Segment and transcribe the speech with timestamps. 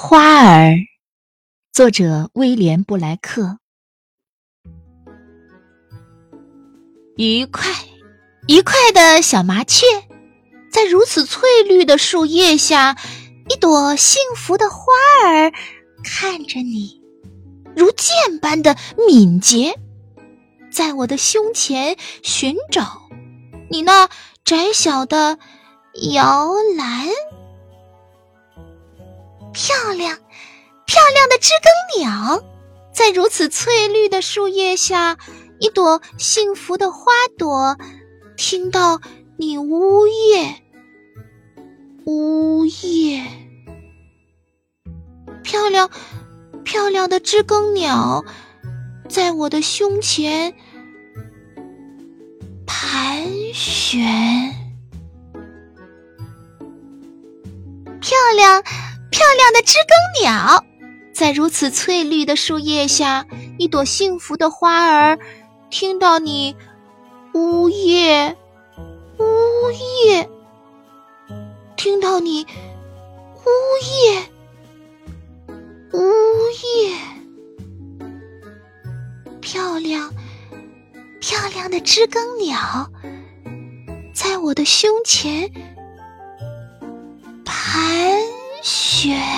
[0.00, 0.76] 花儿，
[1.72, 3.58] 作者威廉布莱克。
[7.16, 7.68] 愉快，
[8.46, 9.84] 愉快的小麻雀，
[10.70, 12.96] 在如此翠绿的树叶下，
[13.50, 14.84] 一朵幸福的花
[15.26, 15.52] 儿
[16.04, 17.02] 看着你，
[17.74, 18.76] 如箭般的
[19.08, 19.80] 敏捷，
[20.70, 23.02] 在我的胸前寻找
[23.68, 24.08] 你那
[24.44, 25.40] 窄小的
[26.12, 27.08] 摇篮。
[29.58, 30.16] 漂亮，
[30.86, 32.44] 漂亮的知更鸟，
[32.94, 35.18] 在如此翠绿的树叶下，
[35.58, 37.76] 一朵幸福的花朵，
[38.36, 39.00] 听到
[39.36, 40.62] 你呜咽，
[42.06, 43.26] 呜咽。
[45.42, 45.90] 漂亮，
[46.62, 48.24] 漂亮的知更鸟，
[49.08, 50.54] 在我的胸前
[52.64, 54.54] 盘旋。
[58.00, 58.62] 漂亮。
[59.10, 60.64] 漂亮的知更鸟，
[61.12, 63.26] 在如此翠绿的树叶下，
[63.58, 65.18] 一朵幸福的花儿，
[65.70, 66.56] 听到你
[67.34, 68.36] 呜咽，
[69.18, 69.24] 呜
[70.06, 70.28] 咽，
[71.76, 72.46] 听到你
[73.44, 73.48] 呜
[74.06, 74.22] 咽，
[75.92, 76.00] 呜
[76.62, 76.98] 咽。
[79.40, 80.12] 漂亮，
[81.20, 82.90] 漂亮的知更鸟，
[84.12, 85.50] 在我的胸前
[88.98, 89.37] 雪。